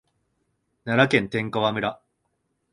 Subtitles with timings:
[0.83, 2.01] 奈良県天川村